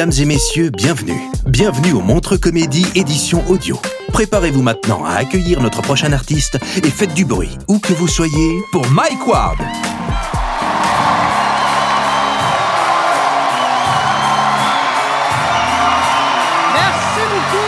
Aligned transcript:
Mesdames 0.00 0.22
et 0.22 0.24
messieurs, 0.24 0.70
bienvenue. 0.70 1.20
Bienvenue 1.44 1.92
au 1.92 2.00
Montre 2.00 2.38
Comédie 2.38 2.86
édition 2.94 3.44
audio. 3.50 3.78
Préparez-vous 4.14 4.62
maintenant 4.62 5.04
à 5.04 5.10
accueillir 5.10 5.60
notre 5.60 5.82
prochain 5.82 6.10
artiste 6.14 6.58
et 6.74 6.90
faites 6.90 7.12
du 7.12 7.26
bruit, 7.26 7.58
où 7.68 7.78
que 7.78 7.92
vous 7.92 8.08
soyez, 8.08 8.62
pour 8.72 8.88
Mike 8.92 9.26
Ward. 9.26 9.58
Merci 16.72 17.20
beaucoup. 17.30 17.58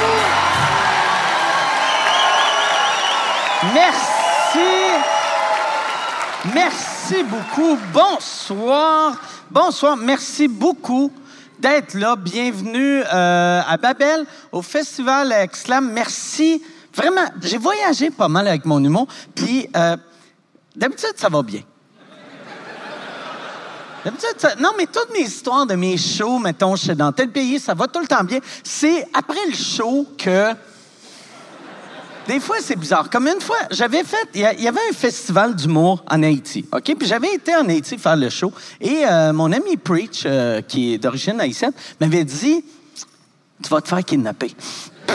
Merci. 3.74 4.70
Merci 6.54 7.24
beaucoup. 7.24 7.78
Bonsoir. 7.92 9.20
Bonsoir. 9.50 9.98
Merci 9.98 10.48
beaucoup 10.48 11.12
d'être 11.62 11.94
là. 11.94 12.16
Bienvenue 12.16 13.02
euh, 13.04 13.60
à 13.64 13.76
Babel, 13.76 14.26
au 14.50 14.62
Festival 14.62 15.30
Exclam. 15.30 15.92
Merci. 15.92 16.60
Vraiment, 16.92 17.22
j'ai 17.40 17.56
voyagé 17.56 18.10
pas 18.10 18.26
mal 18.26 18.48
avec 18.48 18.64
mon 18.64 18.82
humour. 18.82 19.06
Puis, 19.32 19.68
euh, 19.76 19.96
d'habitude, 20.74 21.12
ça 21.16 21.28
va 21.28 21.40
bien. 21.42 21.60
D'habitude, 24.04 24.34
ça- 24.38 24.56
non, 24.56 24.70
mais 24.76 24.86
toutes 24.86 25.12
mes 25.12 25.20
histoires 25.20 25.64
de 25.64 25.76
mes 25.76 25.96
shows, 25.96 26.40
mettons, 26.40 26.74
je 26.74 26.82
suis 26.82 26.96
dans 26.96 27.12
tel 27.12 27.30
pays, 27.30 27.60
ça 27.60 27.74
va 27.74 27.86
tout 27.86 28.00
le 28.00 28.08
temps 28.08 28.24
bien. 28.24 28.40
C'est 28.64 29.06
après 29.14 29.46
le 29.48 29.54
show 29.54 30.08
que. 30.18 30.54
Des 32.28 32.38
fois, 32.38 32.56
c'est 32.60 32.76
bizarre. 32.76 33.10
Comme 33.10 33.26
une 33.26 33.40
fois, 33.40 33.56
j'avais 33.70 34.04
fait. 34.04 34.28
Il 34.34 34.40
y, 34.40 34.68
avait 34.68 34.80
un 34.90 34.94
festival 34.94 35.56
d'humour 35.56 36.04
en 36.08 36.22
Haïti, 36.22 36.64
OK? 36.72 36.94
Puis 36.96 37.08
j'avais 37.08 37.34
été 37.34 37.54
en 37.54 37.68
Haïti 37.68 37.98
faire 37.98 38.16
le 38.16 38.30
show. 38.30 38.52
Et 38.80 39.04
euh, 39.04 39.32
mon 39.32 39.50
ami 39.50 39.76
Preach, 39.76 40.22
euh, 40.24 40.60
qui 40.62 40.94
est 40.94 40.98
d'origine 40.98 41.40
haïtienne, 41.40 41.72
m'avait 42.00 42.24
dit 42.24 42.64
Tu 43.62 43.68
vas 43.68 43.80
te 43.80 43.88
faire 43.88 44.04
kidnapper. 44.04 44.54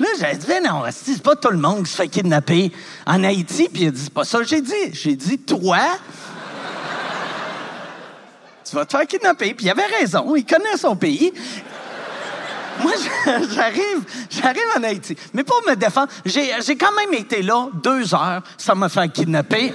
Là, 0.00 0.06
j'avais 0.18 0.36
dit, 0.36 0.46
ben 0.46 0.64
non, 0.64 0.82
c'est 0.90 1.22
pas 1.22 1.36
tout 1.36 1.50
le 1.50 1.58
monde 1.58 1.84
qui 1.84 1.90
se 1.90 1.96
fait 1.96 2.08
kidnapper 2.08 2.72
en 3.06 3.22
Haïti. 3.22 3.68
Puis 3.72 3.82
il 3.82 3.88
a 3.88 3.90
dit, 3.90 4.10
pas 4.10 4.24
ça 4.24 4.42
j'ai 4.42 4.60
dit. 4.60 4.92
J'ai 4.92 5.14
dit, 5.14 5.38
toi, 5.38 5.78
tu 8.64 8.74
vas 8.74 8.84
te 8.84 8.96
faire 8.96 9.06
kidnapper. 9.06 9.54
Puis 9.54 9.66
il 9.66 9.70
avait 9.70 9.86
raison, 9.86 10.34
il 10.34 10.44
connaît 10.44 10.76
son 10.76 10.96
pays. 10.96 11.32
Moi, 12.80 12.92
j'arrive, 13.54 14.04
j'arrive 14.30 14.62
en 14.78 14.82
Haïti. 14.82 15.16
Mais 15.34 15.44
pour 15.44 15.60
me 15.68 15.74
défendre, 15.74 16.08
j'ai, 16.24 16.76
quand 16.76 16.92
même 16.92 17.14
été 17.14 17.42
là 17.42 17.68
deux 17.82 18.14
heures 18.14 18.42
sans 18.56 18.74
me 18.74 18.88
faire 18.88 19.10
kidnapper. 19.10 19.72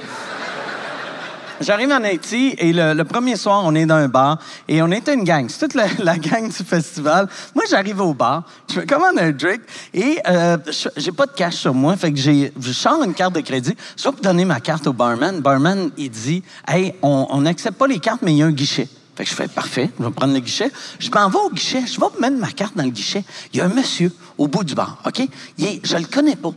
J'arrive 1.59 1.91
en 1.91 2.03
Haïti 2.03 2.53
et 2.59 2.71
le, 2.71 3.01
premier 3.03 3.35
soir, 3.35 3.63
on 3.65 3.73
est 3.73 3.87
dans 3.87 3.95
un 3.95 4.07
bar 4.07 4.37
et 4.67 4.79
on 4.83 4.91
était 4.91 5.15
une 5.15 5.23
gang. 5.23 5.47
C'est 5.49 5.67
toute 5.67 5.73
la, 5.99 6.17
gang 6.17 6.47
du 6.47 6.63
festival. 6.63 7.27
Moi, 7.55 7.65
j'arrive 7.69 7.99
au 8.01 8.13
bar, 8.13 8.43
je 8.71 8.79
me 8.79 8.85
commande 8.85 9.17
un 9.17 9.31
drink 9.31 9.61
et 9.91 10.19
euh, 10.27 10.57
j'ai 10.97 11.11
pas 11.11 11.25
de 11.25 11.31
cash 11.31 11.55
sur 11.55 11.73
moi, 11.73 11.97
fait 11.97 12.11
que 12.11 12.19
j'ai, 12.19 12.53
je 12.59 12.71
sors 12.71 13.03
une 13.03 13.15
carte 13.15 13.33
de 13.33 13.41
crédit. 13.41 13.75
Je 13.97 14.07
vais 14.07 14.15
donner 14.21 14.45
ma 14.45 14.59
carte 14.59 14.85
au 14.85 14.93
barman. 14.93 15.35
Le 15.35 15.41
barman, 15.41 15.89
il 15.97 16.11
dit, 16.11 16.43
hey, 16.67 16.93
on 17.01 17.41
n'accepte 17.41 17.77
pas 17.77 17.87
les 17.87 17.99
cartes, 17.99 18.21
mais 18.21 18.33
il 18.33 18.37
y 18.37 18.43
a 18.43 18.45
un 18.45 18.51
guichet. 18.51 18.87
Fait 19.17 19.23
que 19.23 19.29
je 19.31 19.35
fais 19.35 19.47
parfait, 19.47 19.89
je 19.99 20.05
vais 20.05 20.11
prendre 20.11 20.35
le 20.35 20.39
guichet. 20.39 20.71
Je 20.99 21.09
m'en 21.09 21.27
vais 21.27 21.39
au 21.39 21.49
guichet, 21.49 21.81
je 21.87 21.99
vais 21.99 22.05
mettre 22.21 22.37
ma 22.37 22.51
carte 22.51 22.77
dans 22.77 22.83
le 22.83 22.91
guichet. 22.91 23.23
Il 23.51 23.57
y 23.57 23.61
a 23.61 23.65
un 23.65 23.69
monsieur 23.69 24.13
au 24.37 24.47
bout 24.47 24.63
du 24.63 24.75
bar, 24.75 25.01
OK? 25.07 25.27
Il 25.57 25.65
est- 25.65 25.81
je 25.83 25.97
le 25.97 26.05
connais 26.05 26.35
pas. 26.35 26.51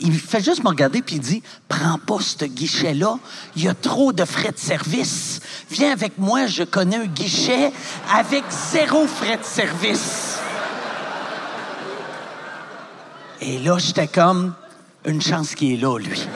Il 0.00 0.12
fait 0.18 0.44
juste 0.44 0.62
me 0.62 0.68
regarder 0.68 1.00
puis 1.00 1.16
il 1.16 1.20
dit 1.22 1.42
Prends 1.66 1.96
pas 1.98 2.18
ce 2.20 2.44
guichet-là, 2.44 3.16
il 3.56 3.64
y 3.64 3.68
a 3.68 3.72
trop 3.74 4.12
de 4.12 4.26
frais 4.26 4.52
de 4.52 4.58
service. 4.58 5.40
Viens 5.70 5.92
avec 5.92 6.18
moi, 6.18 6.46
je 6.46 6.64
connais 6.64 6.96
un 6.96 7.06
guichet 7.06 7.72
avec 8.14 8.44
zéro 8.50 9.06
frais 9.06 9.38
de 9.38 9.44
service. 9.44 10.40
Et 13.40 13.60
là, 13.60 13.78
j'étais 13.78 14.08
comme 14.08 14.52
une 15.06 15.22
chance 15.22 15.54
qu'il 15.54 15.72
est 15.72 15.76
là, 15.78 15.98
lui. 15.98 16.28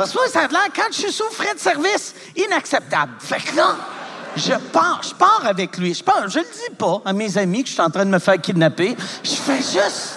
Parce 0.00 0.12
que 0.12 0.16
moi, 0.16 0.28
ça 0.28 0.40
a 0.40 0.48
l'air, 0.48 0.68
quand 0.74 0.90
je 0.90 0.96
suis 0.96 1.12
sous 1.12 1.30
frais 1.30 1.52
de 1.52 1.58
service, 1.58 2.14
inacceptable. 2.34 3.12
Fait 3.18 3.38
que 3.38 3.54
là, 3.54 3.76
je 4.34 4.54
pars, 4.72 5.02
je 5.02 5.14
pars 5.14 5.42
avec 5.44 5.76
lui. 5.76 5.92
Je 5.92 6.02
pars, 6.02 6.26
je 6.26 6.38
le 6.38 6.44
dis 6.46 6.74
pas 6.74 7.02
à 7.04 7.12
mes 7.12 7.36
amis 7.36 7.64
que 7.64 7.68
je 7.68 7.74
suis 7.74 7.82
en 7.82 7.90
train 7.90 8.06
de 8.06 8.10
me 8.10 8.18
faire 8.18 8.40
kidnapper. 8.40 8.96
Je 9.22 9.34
fais 9.34 9.58
juste, 9.58 10.16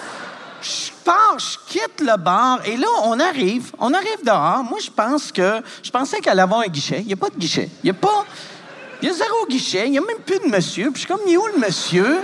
je 0.62 0.90
pars, 1.04 1.36
je 1.38 1.58
quitte 1.70 2.00
le 2.00 2.16
bar 2.16 2.60
et 2.64 2.78
là, 2.78 2.86
on 3.02 3.20
arrive, 3.20 3.72
on 3.78 3.92
arrive 3.92 4.24
dehors. 4.24 4.64
Moi, 4.64 4.78
je 4.82 4.88
pense 4.88 5.30
que, 5.30 5.60
je 5.82 5.90
pensais 5.90 6.18
qu'elle 6.20 6.40
allait 6.40 6.54
un 6.54 6.66
guichet. 6.68 7.00
Il 7.00 7.08
n'y 7.08 7.12
a 7.12 7.16
pas 7.16 7.28
de 7.28 7.36
guichet. 7.36 7.68
Il 7.82 7.84
n'y 7.84 7.90
a 7.90 8.00
pas, 8.00 8.24
il 9.02 9.08
y 9.08 9.10
a 9.10 9.14
zéro 9.14 9.46
guichet. 9.50 9.82
Il 9.84 9.90
n'y 9.90 9.98
a 9.98 10.00
même 10.00 10.20
plus 10.24 10.38
de 10.38 10.46
monsieur. 10.46 10.92
Puis 10.92 11.02
je 11.02 11.06
suis 11.06 11.08
comme, 11.08 11.26
il 11.26 11.34
est 11.34 11.36
où 11.36 11.46
le 11.46 11.58
monsieur? 11.58 12.20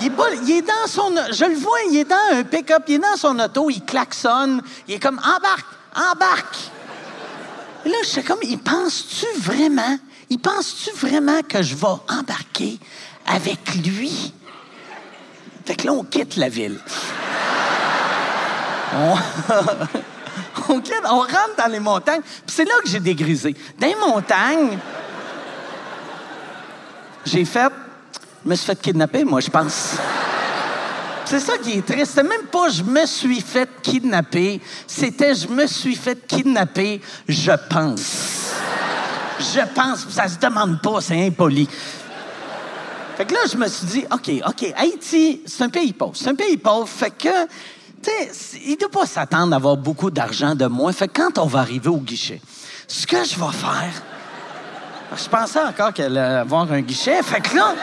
Il 0.00 0.06
est, 0.06 0.10
pas- 0.10 0.34
il 0.44 0.50
est 0.50 0.62
dans 0.62 0.88
son... 0.88 1.14
Je 1.30 1.44
le 1.44 1.54
vois, 1.54 1.78
il 1.92 1.98
est 1.98 2.04
dans 2.04 2.16
un 2.32 2.42
pick-up, 2.42 2.82
il 2.88 2.96
est 2.96 2.98
dans 2.98 3.16
son 3.16 3.38
auto, 3.38 3.70
il 3.70 3.84
klaxonne, 3.84 4.60
il 4.88 4.94
est 4.94 4.98
comme 4.98 5.18
«Embarque! 5.24 5.64
Embarque!» 5.96 6.58
Et 7.84 7.88
là, 7.88 7.96
je 8.02 8.08
suis 8.08 8.22
comme, 8.22 8.40
il 8.42 8.58
pense-tu 8.58 9.26
vraiment, 9.38 9.98
il 10.28 10.38
pense-tu 10.38 10.90
vraiment 10.96 11.40
que 11.42 11.62
je 11.62 11.74
vais 11.74 11.86
embarquer 12.08 12.78
avec 13.26 13.74
lui? 13.76 14.32
Fait 15.64 15.76
que 15.76 15.86
là, 15.86 15.92
on 15.92 16.04
quitte 16.04 16.36
la 16.36 16.48
ville. 16.48 16.78
On, 18.94 19.16
on 20.68 20.80
quitte, 20.80 21.02
on 21.04 21.18
rentre 21.18 21.56
dans 21.58 21.70
les 21.70 21.80
montagnes. 21.80 22.22
Puis 22.22 22.54
c'est 22.54 22.64
là 22.64 22.74
que 22.82 22.88
j'ai 22.88 23.00
dégrisé. 23.00 23.54
Dans 23.78 23.86
les 23.88 23.96
montagnes, 23.96 24.78
j'ai 27.24 27.44
fait... 27.44 27.72
Je 28.44 28.48
me 28.48 28.54
suis 28.54 28.64
fait 28.64 28.80
kidnapper, 28.80 29.24
moi, 29.24 29.40
je 29.40 29.50
pense. 29.50 29.96
C'est 31.26 31.40
ça 31.40 31.58
qui 31.58 31.72
est 31.72 31.84
triste. 31.84 32.12
C'était 32.14 32.22
même 32.22 32.46
pas 32.52 32.68
je 32.68 32.84
me 32.84 33.04
suis 33.04 33.40
fait 33.40 33.68
kidnapper. 33.82 34.60
C'était 34.86 35.34
je 35.34 35.48
me 35.48 35.66
suis 35.66 35.96
fait 35.96 36.24
kidnapper, 36.24 37.00
je 37.28 37.52
pense. 37.68 38.52
Je 39.40 39.60
pense, 39.74 40.08
ça 40.08 40.28
se 40.28 40.38
demande 40.38 40.80
pas, 40.80 41.00
c'est 41.00 41.26
impoli. 41.26 41.68
Fait 43.16 43.24
que 43.24 43.34
là, 43.34 43.40
je 43.50 43.56
me 43.56 43.66
suis 43.66 43.86
dit, 43.86 44.04
OK, 44.12 44.30
OK, 44.46 44.72
Haïti, 44.76 45.42
c'est 45.46 45.64
un 45.64 45.68
pays 45.68 45.92
pauvre. 45.92 46.12
C'est 46.14 46.28
un 46.28 46.34
pays 46.34 46.56
pauvre. 46.56 46.88
Fait 46.88 47.10
que, 47.10 47.46
tu 48.02 48.10
sais, 48.32 48.60
il 48.64 48.72
ne 48.72 48.76
doit 48.76 48.90
pas 48.90 49.06
s'attendre 49.06 49.48
d'avoir 49.48 49.76
beaucoup 49.76 50.10
d'argent 50.10 50.54
de 50.54 50.66
moi. 50.66 50.92
Fait 50.92 51.08
que 51.08 51.20
quand 51.20 51.38
on 51.38 51.46
va 51.46 51.58
arriver 51.60 51.88
au 51.88 51.98
guichet, 51.98 52.40
ce 52.86 53.06
que 53.06 53.24
je 53.24 53.34
vais 53.34 53.52
faire, 53.52 54.02
je 55.16 55.28
pensais 55.28 55.60
encore 55.60 55.92
qu'elle 55.92 56.16
allait 56.16 56.36
avoir 56.36 56.70
un 56.70 56.82
guichet. 56.82 57.22
Fait 57.22 57.40
que 57.40 57.56
là, 57.56 57.74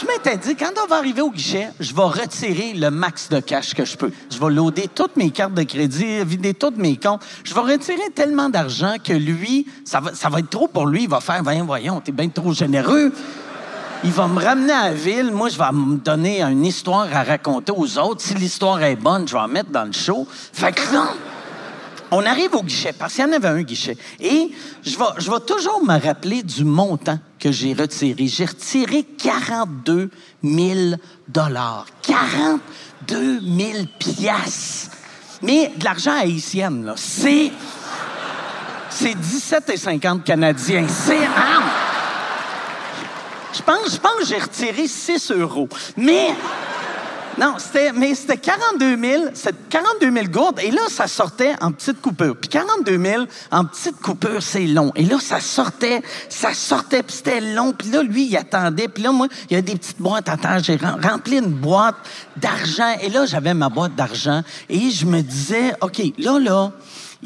je 0.00 0.06
m'étais 0.06 0.36
dit, 0.36 0.56
quand 0.56 0.72
on 0.82 0.86
va 0.86 0.96
arriver 0.96 1.22
au 1.22 1.30
guichet, 1.30 1.70
je 1.80 1.94
vais 1.94 2.02
retirer 2.02 2.74
le 2.74 2.90
max 2.90 3.28
de 3.28 3.40
cash 3.40 3.74
que 3.74 3.84
je 3.84 3.96
peux. 3.96 4.10
Je 4.30 4.38
vais 4.38 4.50
loader 4.52 4.88
toutes 4.94 5.16
mes 5.16 5.30
cartes 5.30 5.54
de 5.54 5.62
crédit, 5.62 6.24
vider 6.24 6.54
tous 6.54 6.74
mes 6.76 6.96
comptes. 6.96 7.22
Je 7.44 7.54
vais 7.54 7.60
retirer 7.60 8.10
tellement 8.14 8.48
d'argent 8.48 8.96
que 9.02 9.12
lui, 9.12 9.66
ça 9.84 10.00
va, 10.00 10.38
être 10.38 10.50
trop 10.50 10.68
pour 10.68 10.86
lui. 10.86 11.04
Il 11.04 11.08
va 11.08 11.20
faire, 11.20 11.42
voyons, 11.42 11.64
voyons, 11.64 12.00
t'es 12.00 12.12
bien 12.12 12.28
trop 12.28 12.52
généreux. 12.52 13.12
Il 14.04 14.12
va 14.12 14.28
me 14.28 14.42
ramener 14.42 14.72
à 14.72 14.88
la 14.90 14.94
ville. 14.94 15.30
Moi, 15.32 15.48
je 15.48 15.58
vais 15.58 15.72
me 15.72 15.96
donner 15.96 16.42
une 16.42 16.64
histoire 16.64 17.08
à 17.14 17.22
raconter 17.22 17.72
aux 17.74 17.98
autres. 17.98 18.20
Si 18.20 18.34
l'histoire 18.34 18.82
est 18.82 18.96
bonne, 18.96 19.26
je 19.26 19.32
vais 19.32 19.40
en 19.40 19.48
mettre 19.48 19.70
dans 19.70 19.84
le 19.84 19.92
show. 19.92 20.26
Fait 20.30 20.72
que 20.72 20.92
là, 20.92 21.08
on 22.10 22.24
arrive 22.24 22.54
au 22.54 22.62
guichet, 22.62 22.92
parce 22.92 23.14
qu'il 23.14 23.24
y 23.24 23.28
en 23.28 23.32
avait 23.32 23.48
un 23.48 23.62
guichet. 23.62 23.96
Et 24.20 24.50
je 24.84 24.96
vais, 24.96 25.40
toujours 25.46 25.84
me 25.84 25.98
rappeler 25.98 26.42
du 26.42 26.64
montant 26.64 27.18
que 27.38 27.50
j'ai 27.50 27.74
retiré. 27.74 28.26
J'ai 28.26 28.44
retiré 28.44 29.02
42 29.02 30.10
000 30.42 30.96
42 31.32 33.40
000 33.40 33.72
piastres. 33.98 34.90
Mais 35.42 35.72
de 35.76 35.84
l'argent 35.84 36.18
haïtienne, 36.18 36.84
là. 36.84 36.94
C'est... 36.96 37.52
C'est 38.88 39.14
17,50 39.14 40.22
canadiens. 40.22 40.86
C'est... 40.88 41.18
Je 43.52 43.62
pense, 43.62 43.92
je 43.92 43.98
pense 43.98 44.12
que 44.20 44.26
j'ai 44.26 44.38
retiré 44.38 44.86
6 44.86 45.32
euros. 45.32 45.68
Mais... 45.96 46.28
Non, 47.38 47.54
c'était, 47.58 47.92
mais 47.92 48.14
c'était 48.14 48.38
42 48.38 48.96
000, 48.96 49.22
c'est 49.34 49.68
42 49.68 50.10
000 50.12 50.26
gourdes, 50.28 50.60
et 50.62 50.70
là, 50.70 50.82
ça 50.88 51.06
sortait 51.06 51.54
en 51.60 51.70
petite 51.72 52.00
coupure. 52.00 52.36
Puis 52.36 52.48
42 52.48 52.98
000 52.98 53.24
en 53.50 53.64
petite 53.64 54.00
coupure, 54.00 54.42
c'est 54.42 54.66
long. 54.66 54.90
Et 54.94 55.02
là, 55.04 55.18
ça 55.20 55.40
sortait, 55.40 56.02
ça 56.28 56.54
sortait, 56.54 57.02
puis 57.02 57.16
c'était 57.16 57.40
long. 57.40 57.72
Puis 57.72 57.90
là, 57.90 58.02
lui, 58.02 58.26
il 58.26 58.36
attendait. 58.36 58.88
Puis 58.88 59.02
là, 59.02 59.12
moi, 59.12 59.28
il 59.50 59.54
y 59.54 59.56
a 59.56 59.62
des 59.62 59.76
petites 59.76 60.00
boîtes 60.00 60.28
terre. 60.36 60.60
J'ai 60.62 60.76
rem- 60.76 60.98
rempli 61.02 61.38
une 61.38 61.52
boîte 61.52 61.96
d'argent. 62.36 62.96
Et 63.02 63.08
là, 63.10 63.26
j'avais 63.26 63.54
ma 63.54 63.68
boîte 63.68 63.94
d'argent. 63.94 64.42
Et 64.68 64.90
je 64.90 65.06
me 65.06 65.20
disais, 65.20 65.72
OK, 65.80 66.00
là, 66.18 66.38
là, 66.38 66.72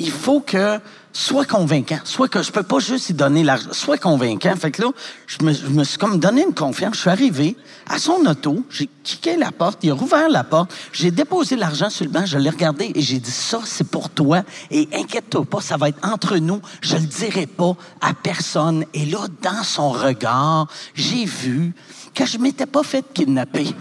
il 0.00 0.10
faut 0.10 0.40
que 0.40 0.80
soit 1.12 1.44
convaincant, 1.44 1.98
soit 2.04 2.28
que 2.28 2.42
je 2.42 2.50
peux 2.50 2.62
pas 2.62 2.78
juste 2.78 3.08
lui 3.08 3.14
donner 3.14 3.42
l'argent, 3.44 3.72
soit 3.72 3.98
convaincant. 3.98 4.54
Fait 4.56 4.70
que 4.70 4.82
là, 4.82 4.88
je 5.26 5.44
me, 5.44 5.52
je 5.52 5.66
me 5.66 5.84
suis 5.84 5.98
comme 5.98 6.18
donné 6.18 6.42
une 6.42 6.54
confiance. 6.54 6.94
Je 6.94 7.00
suis 7.00 7.10
arrivé 7.10 7.56
à 7.86 7.98
son 7.98 8.24
auto, 8.26 8.64
j'ai 8.70 8.88
kické 9.02 9.36
la 9.36 9.52
porte, 9.52 9.80
il 9.82 9.90
a 9.90 9.94
rouvert 9.94 10.28
la 10.28 10.44
porte, 10.44 10.72
j'ai 10.92 11.10
déposé 11.10 11.56
l'argent 11.56 11.90
sur 11.90 12.06
le 12.06 12.10
banc, 12.10 12.24
je 12.24 12.38
l'ai 12.38 12.50
regardé 12.50 12.92
et 12.94 13.02
j'ai 13.02 13.18
dit 13.18 13.30
ça, 13.30 13.60
c'est 13.64 13.86
pour 13.86 14.08
toi 14.08 14.42
et 14.70 14.88
inquiète-toi 14.94 15.44
pas, 15.44 15.60
ça 15.60 15.76
va 15.76 15.88
être 15.90 15.98
entre 16.02 16.38
nous, 16.38 16.60
je 16.80 16.96
le 16.96 17.06
dirai 17.06 17.46
pas 17.46 17.76
à 18.00 18.14
personne. 18.14 18.84
Et 18.94 19.04
là, 19.04 19.26
dans 19.42 19.62
son 19.64 19.90
regard, 19.90 20.68
j'ai 20.94 21.26
vu 21.26 21.74
que 22.14 22.24
je 22.24 22.38
m'étais 22.38 22.66
pas 22.66 22.82
fait 22.82 23.04
kidnapper. 23.12 23.74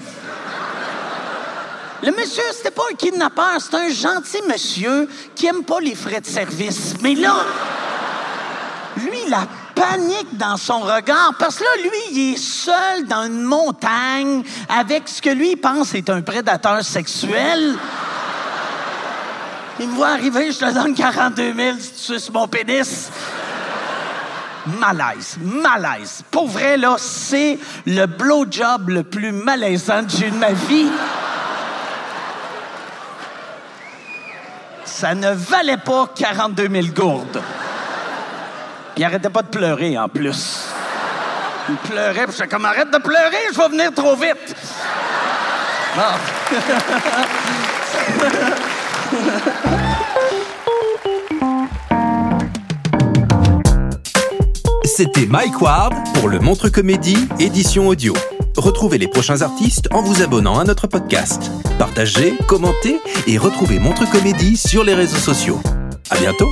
Le 2.01 2.11
monsieur, 2.11 2.43
c'était 2.53 2.71
pas 2.71 2.83
un 2.91 2.95
kidnappeur, 2.95 3.57
c'est 3.59 3.75
un 3.75 3.89
gentil 3.89 4.41
monsieur 4.47 5.09
qui 5.35 5.47
aime 5.47 5.63
pas 5.63 5.81
les 5.81 5.95
frais 5.95 6.21
de 6.21 6.25
service. 6.25 6.95
Mais 7.01 7.13
là, 7.13 7.35
lui, 8.97 9.19
la 9.27 9.45
panique 9.75 10.37
dans 10.37 10.55
son 10.55 10.79
regard, 10.79 11.33
parce 11.37 11.57
que 11.57 11.63
là, 11.63 11.83
lui, 11.83 11.99
il 12.11 12.33
est 12.33 12.37
seul 12.37 13.05
dans 13.05 13.25
une 13.25 13.43
montagne 13.43 14.43
avec 14.69 15.09
ce 15.09 15.21
que 15.21 15.29
lui 15.29 15.57
pense 15.57 15.93
est 15.93 16.09
un 16.09 16.21
prédateur 16.21 16.83
sexuel. 16.83 17.75
Il 19.81 19.89
me 19.89 19.95
voit 19.95 20.09
arriver, 20.09 20.51
je 20.51 20.59
te 20.59 20.73
donne 20.73 20.93
42 20.93 21.53
000 21.53 21.77
si 21.79 22.17
tu 22.17 22.31
mon 22.31 22.47
pénis. 22.47 23.09
Malaise, 24.79 25.37
malaise. 25.41 26.23
Pour 26.31 26.47
vrai, 26.47 26.77
là, 26.77 26.95
c'est 26.97 27.57
le 27.85 28.05
blowjob 28.05 28.89
le 28.89 29.03
plus 29.03 29.31
malaisant 29.31 30.03
que 30.03 30.11
j'ai 30.11 30.27
eu 30.27 30.31
de 30.31 30.37
ma 30.37 30.51
vie. 30.51 30.89
Ça 34.85 35.15
ne 35.15 35.31
valait 35.31 35.77
pas 35.77 36.09
42 36.15 36.67
000 36.69 36.87
gourdes. 36.95 37.41
Il 38.97 39.03
arrêtait 39.03 39.29
pas 39.29 39.41
de 39.41 39.47
pleurer, 39.47 39.97
en 39.97 40.09
plus. 40.09 40.67
Il 41.69 41.75
pleurait, 41.75 42.25
puis 42.25 42.35
j'étais 42.35 42.47
comme, 42.47 42.65
arrête 42.65 42.91
de 42.91 42.97
pleurer, 42.97 43.37
je 43.53 43.57
vais 43.57 43.69
venir 43.69 43.93
trop 43.93 44.15
vite. 44.15 44.55
C'était 54.83 55.25
Mike 55.25 55.61
Ward 55.61 55.93
pour 56.15 56.29
le 56.29 56.39
Montre 56.39 56.69
Comédie 56.69 57.27
édition 57.39 57.87
audio. 57.87 58.13
Retrouvez 58.59 58.97
les 58.97 59.07
prochains 59.07 59.41
artistes 59.41 59.87
en 59.93 60.01
vous 60.01 60.21
abonnant 60.21 60.59
à 60.59 60.65
notre 60.65 60.85
podcast. 60.85 61.49
Partagez, 61.77 62.33
commentez 62.45 62.99
et 63.25 63.37
retrouvez 63.37 63.79
Montre 63.79 64.03
Comédie 64.11 64.57
sur 64.57 64.83
les 64.83 64.93
réseaux 64.93 65.15
sociaux. 65.15 65.61
À 66.09 66.17
bientôt! 66.17 66.49